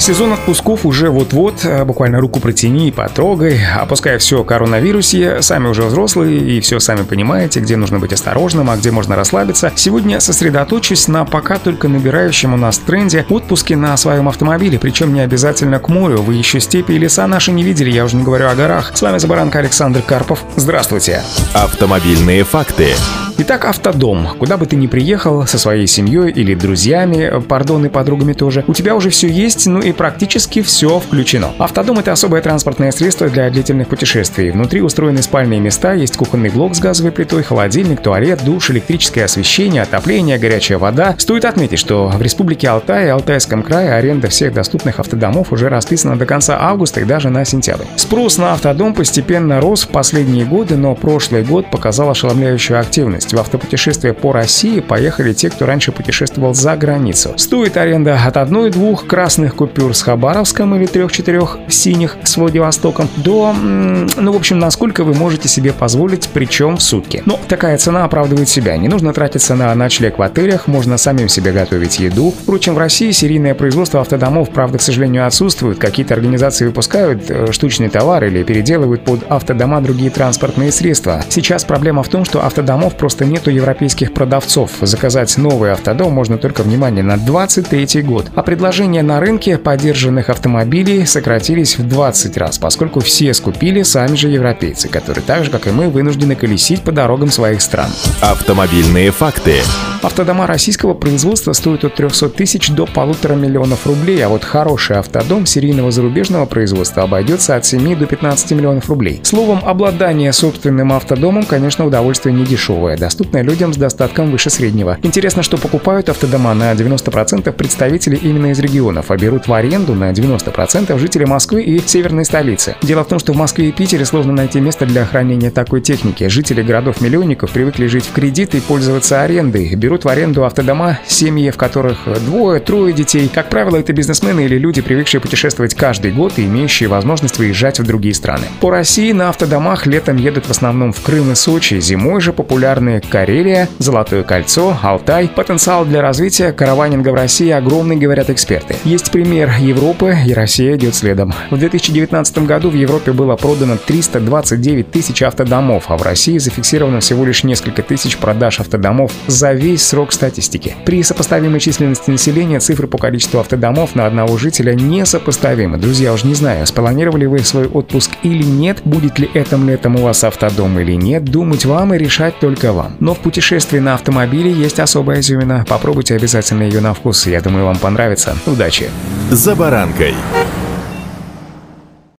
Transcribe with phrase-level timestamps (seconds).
[0.00, 3.60] Сезон отпусков уже вот-вот, э, буквально руку протяни и потрогай.
[3.76, 8.70] Опуская все о коронавирусе, сами уже взрослые и все сами понимаете, где нужно быть осторожным,
[8.70, 9.70] а где можно расслабиться.
[9.76, 15.20] Сегодня сосредоточусь на пока только набирающем у нас тренде отпуске на своем автомобиле, причем не
[15.20, 16.22] обязательно к морю.
[16.22, 18.92] Вы еще степи и леса наши не видели, я уже не говорю о горах.
[18.94, 20.42] С вами Забаранка Александр Карпов.
[20.56, 21.22] Здравствуйте.
[21.52, 22.94] Автомобильные факты.
[23.42, 24.28] Итак, автодом.
[24.38, 28.74] Куда бы ты ни приехал, со своей семьей или друзьями, пардон, и подругами тоже, у
[28.74, 31.52] тебя уже все есть, ну и практически все включено.
[31.58, 34.50] Автодом— это особое транспортное средство для длительных путешествий.
[34.50, 39.80] Внутри устроены спальные места, есть кухонный блок с газовой плитой, холодильник, туалет, душ, электрическое освещение,
[39.80, 41.14] отопление, горячая вода.
[41.16, 46.18] Стоит отметить, что в Республике Алтай и Алтайском крае аренда всех доступных автодомов уже расписана
[46.18, 47.86] до конца августа и даже на сентябрь.
[47.96, 53.32] Спрос на автодом постепенно рос в последние годы, но прошлый год показал ошеломляющую активность есть
[53.32, 57.34] в автопутешествие по России поехали те, кто раньше путешествовал за границу.
[57.36, 64.32] Стоит аренда от одной-двух красных купюр с Хабаровском или трех-четырех синих с Владивостоком до, ну,
[64.32, 67.22] в общем, насколько вы можете себе позволить, причем в сутки.
[67.26, 68.76] Но такая цена оправдывает себя.
[68.76, 72.34] Не нужно тратиться на ночлег в отелях, можно самим себе готовить еду.
[72.42, 75.78] Впрочем, в России серийное производство автодомов, правда, к сожалению, отсутствует.
[75.78, 81.22] Какие-то организации выпускают э, штучный товар или переделывают под автодома другие транспортные средства.
[81.28, 84.70] Сейчас проблема в том, что автодомов просто просто нету европейских продавцов.
[84.82, 88.30] Заказать новый автодом можно только, внимание, на 23 год.
[88.36, 94.28] А предложения на рынке поддержанных автомобилей сократились в 20 раз, поскольку все скупили сами же
[94.28, 97.90] европейцы, которые так же, как и мы, вынуждены колесить по дорогам своих стран.
[98.20, 99.56] Автомобильные факты.
[100.02, 105.46] Автодома российского производства стоят от 300 тысяч до полутора миллионов рублей, а вот хороший автодом
[105.46, 109.20] серийного зарубежного производства обойдется от 7 до 15 миллионов рублей.
[109.24, 114.98] Словом, обладание собственным автодомом, конечно, удовольствие не дешевое, доступное людям с достатком выше среднего.
[115.02, 120.12] Интересно, что покупают автодома на 90% представители именно из регионов, а берут в аренду на
[120.12, 122.76] 90% жители Москвы и северной столицы.
[122.82, 126.28] Дело в том, что в Москве и Питере сложно найти место для хранения такой техники.
[126.28, 131.56] Жители городов-миллионников привыкли жить в кредит и пользоваться арендой, берут в аренду автодома семьи, в
[131.56, 133.30] которых двое-трое детей.
[133.32, 137.86] Как правило, это бизнесмены или люди, привыкшие путешествовать каждый год и имеющие возможность выезжать в
[137.86, 138.44] другие страны.
[138.60, 142.89] По России на автодомах летом едут в основном в Крым и Сочи, зимой же популярны
[142.98, 145.28] Карелия, Золотое кольцо, Алтай.
[145.28, 148.74] Потенциал для развития караванинга в России огромный, говорят эксперты.
[148.84, 151.32] Есть пример Европы, и Россия идет следом.
[151.50, 157.24] В 2019 году в Европе было продано 329 тысяч автодомов, а в России зафиксировано всего
[157.24, 160.74] лишь несколько тысяч продаж автодомов за весь срок статистики.
[160.84, 165.78] При сопоставимой численности населения цифры по количеству автодомов на одного жителя несопоставимы.
[165.78, 170.02] Друзья, уж не знаю, спланировали вы свой отпуск или нет, будет ли этим летом у
[170.02, 172.96] вас автодом или нет, думать вам и решать только вам.
[173.00, 175.64] Но в путешествии на автомобиле есть особая изюмина.
[175.68, 178.36] Попробуйте обязательно ее на вкус, я думаю, вам понравится.
[178.46, 178.90] Удачи!
[179.30, 180.14] За баранкой.